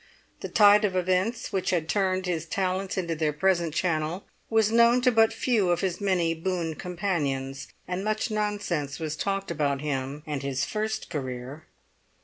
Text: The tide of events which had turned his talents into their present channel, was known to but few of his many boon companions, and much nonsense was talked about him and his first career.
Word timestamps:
The 0.39 0.49
tide 0.49 0.83
of 0.83 0.95
events 0.95 1.53
which 1.53 1.69
had 1.69 1.87
turned 1.87 2.25
his 2.25 2.47
talents 2.47 2.97
into 2.97 3.13
their 3.13 3.31
present 3.31 3.75
channel, 3.75 4.25
was 4.49 4.71
known 4.71 4.99
to 5.01 5.11
but 5.11 5.31
few 5.31 5.69
of 5.69 5.81
his 5.81 6.01
many 6.01 6.33
boon 6.33 6.73
companions, 6.73 7.67
and 7.87 8.03
much 8.03 8.31
nonsense 8.31 8.97
was 8.97 9.15
talked 9.15 9.51
about 9.51 9.81
him 9.81 10.23
and 10.25 10.41
his 10.41 10.65
first 10.65 11.11
career. 11.11 11.67